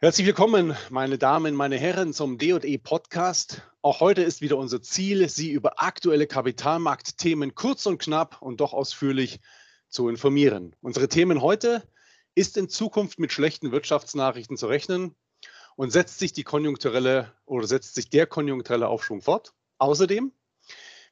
[0.00, 3.62] Herzlich willkommen, meine Damen, meine Herren, zum DE Podcast.
[3.82, 8.72] Auch heute ist wieder unser Ziel, Sie über aktuelle Kapitalmarktthemen kurz und knapp und doch
[8.72, 9.40] ausführlich
[9.88, 10.76] zu informieren.
[10.82, 11.82] Unsere Themen heute
[12.36, 15.16] ist in Zukunft mit schlechten Wirtschaftsnachrichten zu rechnen
[15.74, 19.52] und setzt sich die konjunkturelle oder setzt sich der konjunkturelle Aufschwung fort.
[19.78, 20.30] Außerdem,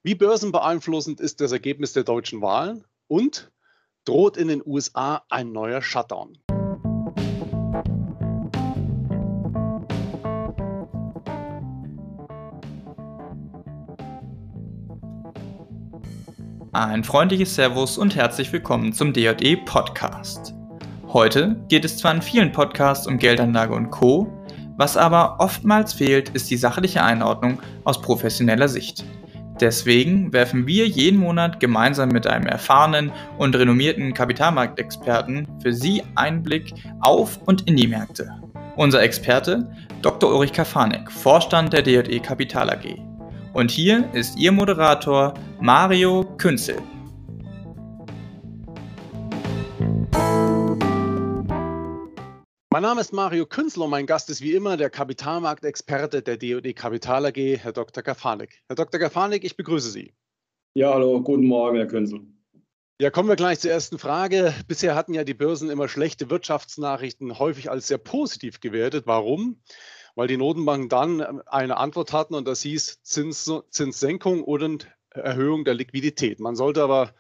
[0.05, 3.51] wie börsenbeeinflussend ist das Ergebnis der deutschen Wahlen und
[4.05, 6.39] droht in den USA ein neuer Shutdown?
[16.79, 20.53] Ein freundliches Servus und herzlich willkommen zum DJE Podcast.
[21.11, 24.31] Heute geht es zwar in vielen Podcasts um Geldanlage und Co.,
[24.77, 29.07] was aber oftmals fehlt, ist die sachliche Einordnung aus professioneller Sicht.
[29.59, 36.43] Deswegen werfen wir jeden Monat gemeinsam mit einem erfahrenen und renommierten Kapitalmarktexperten für Sie einen
[36.43, 38.31] Blick auf und in die Märkte.
[38.77, 39.67] Unser Experte
[40.03, 40.31] Dr.
[40.31, 43.06] Ulrich Kafanek, Vorstand der DJE Kapital AG.
[43.57, 46.77] Und hier ist Ihr Moderator Mario Künzel.
[52.71, 56.77] Mein Name ist Mario Künzel und mein Gast ist wie immer der Kapitalmarktexperte der DOD
[56.77, 58.03] Kapital AG, Herr Dr.
[58.03, 58.61] Gafanik.
[58.67, 59.01] Herr Dr.
[59.01, 60.13] Gafanik, ich begrüße Sie.
[60.75, 62.27] Ja, hallo, guten Morgen, Herr Künzel.
[63.01, 64.53] Ja, kommen wir gleich zur ersten Frage.
[64.69, 69.07] Bisher hatten ja die Börsen immer schlechte Wirtschaftsnachrichten häufig als sehr positiv gewertet.
[69.07, 69.63] Warum?
[70.17, 75.65] Weil die Notenbanken dann ähm, eine Antwort hatten und das hieß Zins, Zinssenkung und Erhöhung
[75.65, 76.41] der Liquidität.
[76.41, 77.13] Man sollte aber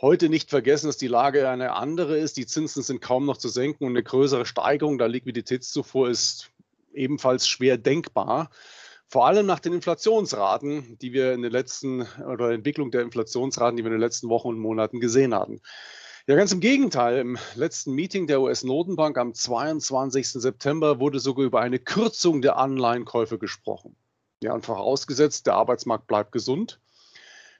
[0.00, 2.36] heute nicht vergessen, dass die Lage eine andere ist.
[2.36, 6.50] Die Zinsen sind kaum noch zu senken und eine größere Steigerung der Liquiditätszufuhr ist
[6.92, 8.50] ebenfalls schwer denkbar.
[9.08, 13.82] Vor allem nach den Inflationsraten, die wir in den letzten oder Entwicklung der Inflationsraten, die
[13.82, 15.60] wir in den letzten Wochen und Monaten gesehen hatten.
[16.28, 17.20] Ja, ganz im Gegenteil.
[17.20, 20.28] Im letzten Meeting der US-Notenbank am 22.
[20.28, 23.96] September wurde sogar über eine Kürzung der Anleihenkäufe gesprochen.
[24.42, 26.80] Ja, und vorausgesetzt, der Arbeitsmarkt bleibt gesund,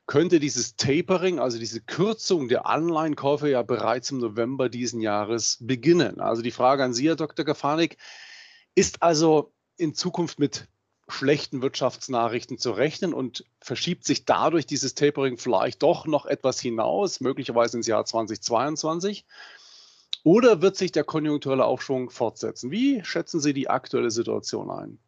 [0.07, 6.21] könnte dieses Tapering, also diese Kürzung der Anleihenkäufe ja bereits im November diesen Jahres beginnen.
[6.21, 7.47] Also die Frage an Sie, Herr Dr.
[7.47, 7.97] Gafanik,
[8.75, 10.69] ist also in Zukunft mit
[11.09, 17.21] schlechten Wirtschaftsnachrichten zu rechnen und verschiebt sich dadurch dieses Tapering vielleicht doch noch etwas hinaus,
[17.21, 19.25] möglicherweise ins Jahr 2022?
[20.25, 22.71] Oder wird sich der konjunkturelle Aufschwung fortsetzen?
[22.71, 24.99] Wie schätzen Sie die aktuelle Situation ein?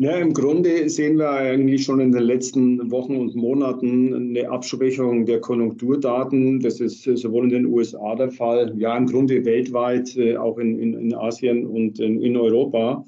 [0.00, 5.26] Ja, im Grunde sehen wir eigentlich schon in den letzten Wochen und Monaten eine Abschwächung
[5.26, 6.60] der Konjunkturdaten.
[6.60, 10.78] Das ist sowohl in den USA der Fall, ja im Grunde weltweit, äh, auch in,
[10.78, 13.04] in, in Asien und in, in Europa.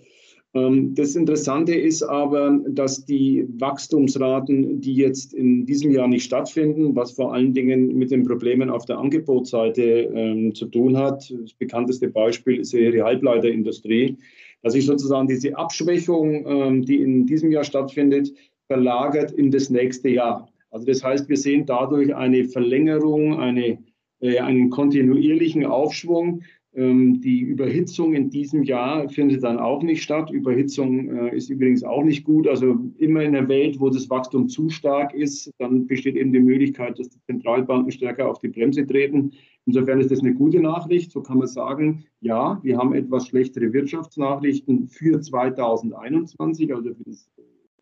[0.55, 6.95] Ähm, das Interessante ist aber, dass die Wachstumsraten, die jetzt in diesem Jahr nicht stattfinden,
[6.95, 11.55] was vor allen Dingen mit den Problemen auf der Angebotsseite ähm, zu tun hat, das
[11.55, 14.17] bekannteste Beispiel ist die Halbleiterindustrie,
[14.63, 18.33] dass sich sozusagen diese Abschwächung, ähm, die in diesem Jahr stattfindet,
[18.67, 20.49] verlagert in das nächste Jahr.
[20.71, 23.79] Also das heißt, wir sehen dadurch eine Verlängerung, eine,
[24.21, 26.43] äh, einen kontinuierlichen Aufschwung,
[26.75, 30.31] die Überhitzung in diesem Jahr findet dann auch nicht statt.
[30.31, 32.49] Überhitzung äh, ist übrigens auch nicht gut.
[32.49, 36.41] Also immer in der Welt, wo das Wachstum zu stark ist, dann besteht eben die
[36.41, 39.33] Möglichkeit, dass die Zentralbanken stärker auf die Bremse treten.
[39.67, 41.13] Insofern ist das eine gute Nachricht.
[41.13, 47.29] So kann man sagen, ja, wir haben etwas schlechtere Wirtschaftsnachrichten für 2021, also für das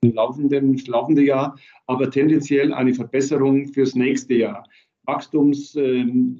[0.02, 1.56] laufende, laufende Jahr,
[1.86, 4.64] aber tendenziell eine Verbesserung fürs nächste Jahr.
[5.10, 6.38] Wachstums, ähm,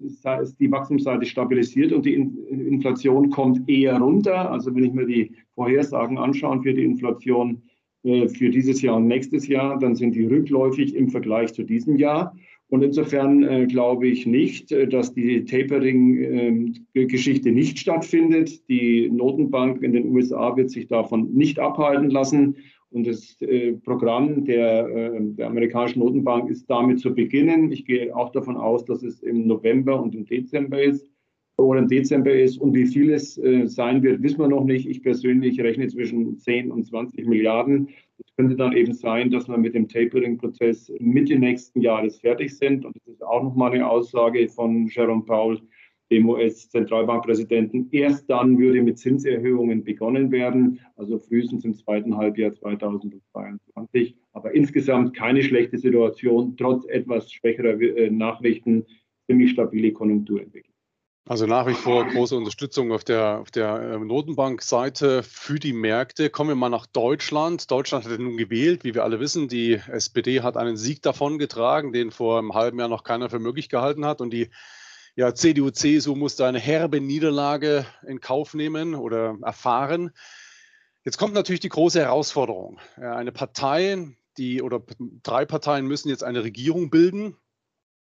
[0.61, 4.51] die Wachstumsseite stabilisiert und die Inflation kommt eher runter.
[4.51, 7.63] Also wenn ich mir die Vorhersagen anschaue für die Inflation
[8.05, 11.97] äh, für dieses Jahr und nächstes Jahr, dann sind die rückläufig im Vergleich zu diesem
[11.97, 12.37] Jahr.
[12.69, 18.69] Und insofern äh, glaube ich nicht, äh, dass die Tapering-Geschichte ähm, nicht stattfindet.
[18.69, 22.57] Die Notenbank in den USA wird sich davon nicht abhalten lassen.
[22.93, 27.71] Und das äh, Programm der, äh, der amerikanischen Notenbank ist damit zu beginnen.
[27.71, 31.09] Ich gehe auch davon aus, dass es im November und im Dezember ist
[31.56, 32.59] oder im Dezember ist.
[32.59, 34.89] Und wie viel es äh, sein wird, wissen wir noch nicht.
[34.89, 37.89] Ich persönlich rechne zwischen 10 und 20 Milliarden.
[38.19, 42.84] Es könnte dann eben sein, dass wir mit dem Tapering-Prozess Mitte nächsten Jahres fertig sind.
[42.84, 45.60] Und das ist auch nochmal eine Aussage von Jerome Powell
[46.10, 47.89] dem US-Zentralbankpräsidenten.
[47.92, 54.16] Erst dann würde mit Zinserhöhungen begonnen werden, also frühestens im zweiten Halbjahr 2022.
[54.33, 58.86] Aber insgesamt keine schlechte Situation, trotz etwas schwächerer äh, Nachrichten,
[59.27, 60.74] ziemlich stabile Konjunkturentwicklung.
[61.28, 66.28] Also nach wie vor große Unterstützung auf der, auf der ähm, Notenbankseite für die Märkte.
[66.28, 67.71] Kommen wir mal nach Deutschland.
[67.71, 69.47] Deutschland hat nun gewählt, wie wir alle wissen.
[69.47, 73.39] Die SPD hat einen Sieg davon getragen, den vor einem halben Jahr noch keiner für
[73.39, 74.21] möglich gehalten hat.
[74.21, 74.51] Und die
[75.16, 80.12] Ja, CDU, CSU musste eine herbe Niederlage in Kauf nehmen oder erfahren.
[81.04, 82.78] Jetzt kommt natürlich die große Herausforderung.
[82.97, 84.83] Eine Partei, die oder
[85.22, 87.36] drei Parteien müssen jetzt eine Regierung bilden.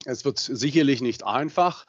[0.06, 1.86] Es wird sicherlich nicht einfach.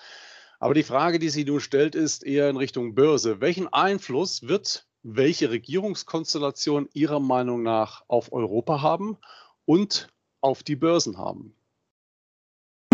[0.58, 3.40] Aber die Frage, die sie nun stellt, ist eher in Richtung Börse.
[3.40, 9.18] Welchen Einfluss wird welche Regierungskonstellation Ihrer Meinung nach auf Europa haben
[9.64, 10.08] und
[10.40, 11.54] auf die Börsen haben?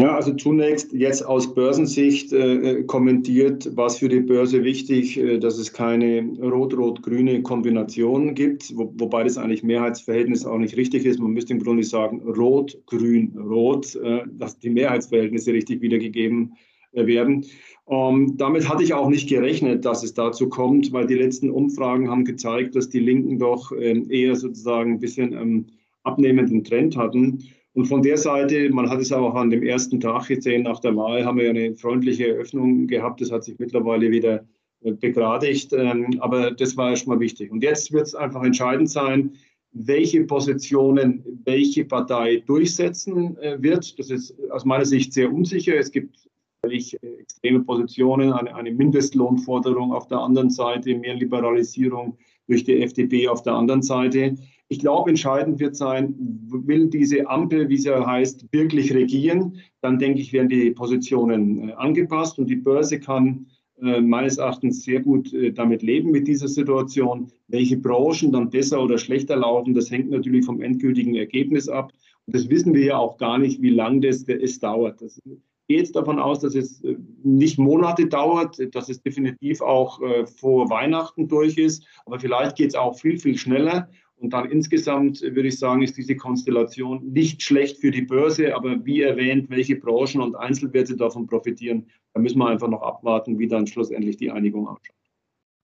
[0.00, 5.59] Ja, also zunächst jetzt aus Börsensicht äh, kommentiert, was für die Börse wichtig, äh, dass
[5.59, 11.19] es keine rot-rot-grüne Kombination gibt, wo, wobei das eigentlich Mehrheitsverhältnis auch nicht richtig ist.
[11.19, 16.53] Man müsste im Grunde sagen rot-grün-rot, äh, dass die Mehrheitsverhältnisse richtig wiedergegeben
[16.93, 17.45] äh, werden.
[17.89, 22.09] Ähm, damit hatte ich auch nicht gerechnet, dass es dazu kommt, weil die letzten Umfragen
[22.09, 25.67] haben gezeigt, dass die Linken doch äh, eher sozusagen ein bisschen ähm,
[26.05, 27.43] abnehmenden Trend hatten.
[27.79, 30.97] Und von der Seite, man hat es auch an dem ersten Tag gesehen nach der
[30.97, 33.21] Wahl, haben wir ja eine freundliche Eröffnung gehabt.
[33.21, 34.45] Das hat sich mittlerweile wieder
[34.81, 35.73] äh, begradigt.
[35.73, 37.53] Ähm, aber das war erstmal wichtig.
[37.53, 39.35] Und jetzt wird es einfach entscheidend sein,
[39.71, 43.97] welche Positionen welche Partei durchsetzen äh, wird.
[43.97, 45.77] Das ist aus meiner Sicht sehr unsicher.
[45.77, 46.29] Es gibt
[46.65, 52.81] völlig äh, extreme Positionen, eine, eine Mindestlohnforderung auf der anderen Seite, mehr Liberalisierung durch die
[52.83, 54.35] FDP auf der anderen Seite.
[54.69, 56.15] Ich glaube, entscheidend wird sein,
[56.49, 61.73] will diese Ampel, wie sie heißt, wirklich regieren, dann denke ich, werden die Positionen äh,
[61.73, 63.47] angepasst und die Börse kann
[63.81, 67.31] äh, meines Erachtens sehr gut äh, damit leben mit dieser Situation.
[67.47, 71.93] Welche Branchen dann besser oder schlechter laufen, das hängt natürlich vom endgültigen Ergebnis ab.
[72.27, 75.00] Und das wissen wir ja auch gar nicht, wie lange das es dauert.
[75.00, 75.21] Das
[75.69, 76.82] gehe jetzt davon aus, dass es
[77.23, 80.00] nicht Monate dauert, dass es definitiv auch
[80.38, 83.88] vor Weihnachten durch ist, aber vielleicht geht es auch viel, viel schneller.
[84.20, 88.85] Und dann insgesamt würde ich sagen, ist diese Konstellation nicht schlecht für die Börse, aber
[88.85, 93.47] wie erwähnt, welche Branchen und Einzelwerte davon profitieren, da müssen wir einfach noch abwarten, wie
[93.47, 94.97] dann schlussendlich die Einigung ausschaut.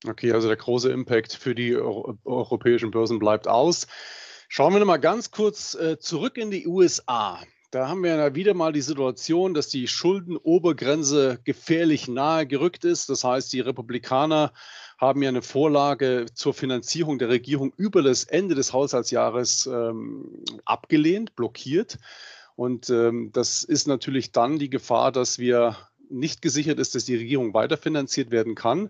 [0.06, 3.86] Okay, also der große Impact für die europäischen Börsen bleibt aus.
[4.48, 7.40] Schauen wir mal ganz kurz äh, zurück in die USA.
[7.74, 13.10] Da haben wir ja wieder mal die Situation, dass die Schuldenobergrenze gefährlich nahe gerückt ist.
[13.10, 14.52] Das heißt, die Republikaner
[14.96, 21.34] haben ja eine Vorlage zur Finanzierung der Regierung über das Ende des Haushaltsjahres ähm, abgelehnt,
[21.34, 21.98] blockiert.
[22.54, 25.76] Und ähm, das ist natürlich dann die Gefahr, dass wir
[26.08, 28.88] nicht gesichert ist, dass die Regierung weiterfinanziert werden kann.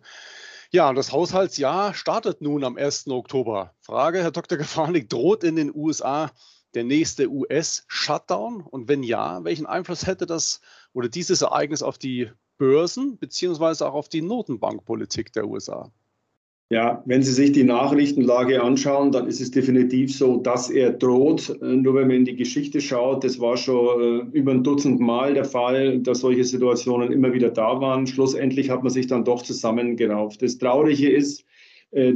[0.73, 3.09] Ja, das Haushaltsjahr startet nun am 1.
[3.09, 3.73] Oktober.
[3.81, 4.59] Frage, Herr Dr.
[4.59, 6.33] Gefahrnik, droht in den USA
[6.75, 8.63] der nächste US-Shutdown?
[8.63, 10.61] Und wenn ja, welchen Einfluss hätte das
[10.93, 15.93] oder dieses Ereignis auf die Börsen beziehungsweise auch auf die Notenbankpolitik der USA?
[16.71, 21.55] Ja, wenn Sie sich die Nachrichtenlage anschauen, dann ist es definitiv so, dass er droht.
[21.61, 24.01] Nur wenn man in die Geschichte schaut, das war schon
[24.33, 28.07] äh, über ein Dutzend Mal der Fall, dass solche Situationen immer wieder da waren.
[28.07, 30.41] Schlussendlich hat man sich dann doch zusammengerauft.
[30.41, 31.45] Das Traurige ist,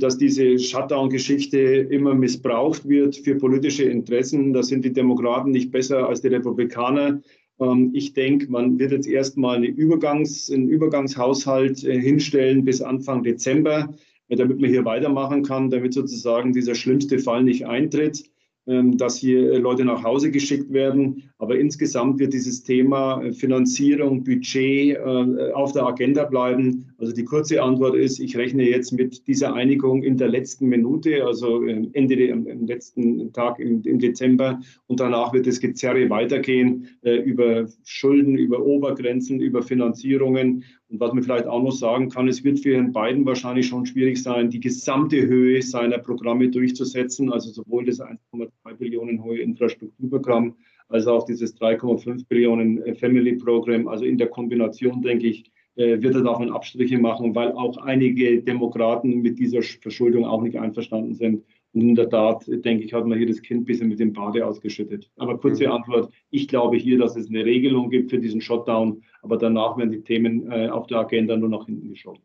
[0.00, 4.52] dass diese Shutdown-Geschichte immer missbraucht wird für politische Interessen.
[4.52, 7.20] Da sind die Demokraten nicht besser als die Republikaner.
[7.60, 13.22] Ähm, ich denke, man wird jetzt erstmal eine Übergangs-, einen Übergangshaushalt äh, hinstellen bis Anfang
[13.22, 13.94] Dezember,
[14.28, 18.24] äh, damit man hier weitermachen kann, damit sozusagen dieser schlimmste Fall nicht eintritt.
[18.68, 21.22] Ähm, dass hier äh, Leute nach Hause geschickt werden.
[21.38, 26.84] Aber insgesamt wird dieses Thema äh, Finanzierung, Budget äh, auf der Agenda bleiben.
[26.98, 31.24] Also die kurze Antwort ist, ich rechne jetzt mit dieser Einigung in der letzten Minute,
[31.24, 34.60] also Ende am letzten Tag im, im Dezember.
[34.86, 40.64] Und danach wird das Gezerre weitergehen über Schulden, über Obergrenzen, über Finanzierungen.
[40.90, 43.86] Und was man vielleicht auch noch sagen kann, es wird für Herrn Biden wahrscheinlich schon
[43.86, 48.48] schwierig sein, die gesamte Höhe seiner Programme durchzusetzen, also sowohl das 1,2
[48.78, 50.54] Billionen hohe Infrastrukturprogramm
[50.88, 53.88] als auch dieses 3,5 Billionen äh, Family Program.
[53.88, 58.42] Also in der Kombination, denke ich, äh, wird er davon Abstriche machen, weil auch einige
[58.42, 61.44] Demokraten mit dieser Verschuldung auch nicht einverstanden sind.
[61.74, 64.12] Und in der Tat, denke ich, hat man hier das Kind ein bisschen mit dem
[64.12, 65.10] Bade ausgeschüttet.
[65.16, 65.72] Aber kurze mhm.
[65.72, 69.92] Antwort, ich glaube hier, dass es eine Regelung gibt für diesen Shutdown, aber danach werden
[69.92, 72.22] die Themen äh, auf der Agenda nur nach hinten geschoben.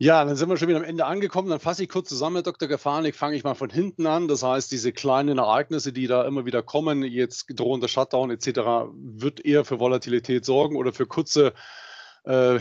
[0.00, 1.48] Ja, dann sind wir schon wieder am Ende angekommen.
[1.50, 2.68] Dann fasse ich kurz zusammen, Dr.
[2.68, 4.28] Gefahrnik, fange ich mal von hinten an.
[4.28, 9.44] Das heißt, diese kleinen Ereignisse, die da immer wieder kommen, jetzt drohender Shutdown etc., wird
[9.44, 11.52] eher für Volatilität sorgen oder für kurze
[12.22, 12.60] äh,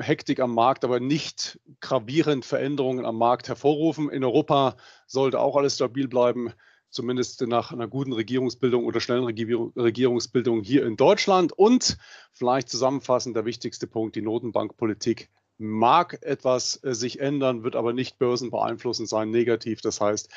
[0.00, 4.08] Hektik am Markt, aber nicht gravierend Veränderungen am Markt hervorrufen.
[4.08, 4.76] In Europa
[5.06, 6.54] sollte auch alles stabil bleiben,
[6.88, 11.52] zumindest nach einer guten Regierungsbildung oder schnellen Regierungsbildung hier in Deutschland.
[11.52, 11.98] Und
[12.32, 15.28] vielleicht zusammenfassend der wichtigste Punkt, die Notenbankpolitik
[15.58, 19.80] mag etwas äh, sich ändern, wird aber nicht börsenbeeinflussend sein, negativ.
[19.80, 20.28] Das heißt,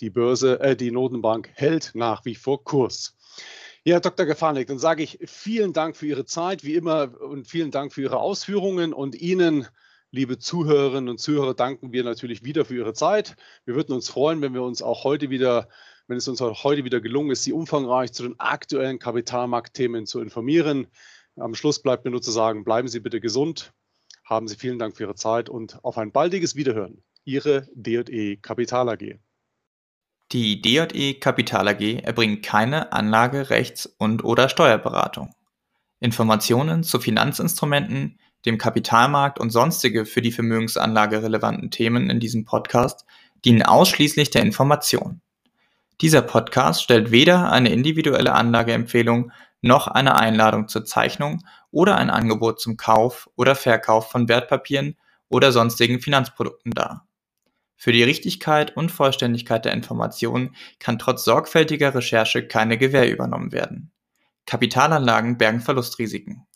[0.00, 3.16] die Börse, äh, die Notenbank hält nach wie vor Kurs.
[3.84, 4.26] Ja, Dr.
[4.26, 8.02] Gefanik, dann sage ich vielen Dank für Ihre Zeit, wie immer, und vielen Dank für
[8.02, 9.66] Ihre Ausführungen und Ihnen,
[10.12, 13.36] liebe Zuhörerinnen und Zuhörer, danken wir natürlich wieder für Ihre Zeit.
[13.64, 15.68] Wir würden uns freuen, wenn wir uns auch heute wieder,
[16.06, 20.20] wenn es uns auch heute wieder gelungen ist, Sie umfangreich zu den aktuellen Kapitalmarktthemen zu
[20.20, 20.86] informieren.
[21.36, 23.72] Am Schluss bleibt mir nur zu sagen, bleiben Sie bitte gesund,
[24.32, 27.02] haben Sie vielen Dank für Ihre Zeit und auf ein baldiges Wiederhören.
[27.24, 29.18] Ihre D&E Kapital AG.
[30.32, 35.34] Die D&E Kapital AG erbringt keine Anlage-, Rechts- und/oder Steuerberatung.
[36.00, 43.04] Informationen zu Finanzinstrumenten, dem Kapitalmarkt und sonstige für die Vermögensanlage relevanten Themen in diesem Podcast
[43.44, 45.20] dienen ausschließlich der Information.
[46.00, 49.30] Dieser Podcast stellt weder eine individuelle Anlageempfehlung
[49.62, 54.96] noch eine Einladung zur Zeichnung oder ein Angebot zum Kauf oder Verkauf von Wertpapieren
[55.28, 57.06] oder sonstigen Finanzprodukten dar.
[57.76, 63.90] Für die Richtigkeit und Vollständigkeit der Informationen kann trotz sorgfältiger Recherche keine Gewähr übernommen werden.
[64.46, 66.46] Kapitalanlagen bergen Verlustrisiken.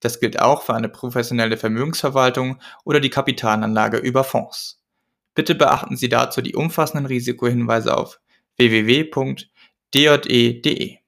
[0.00, 4.82] Das gilt auch für eine professionelle Vermögensverwaltung oder die Kapitalanlage über Fonds.
[5.34, 8.18] Bitte beachten Sie dazu die umfassenden Risikohinweise auf
[8.56, 9.38] www.dje.de.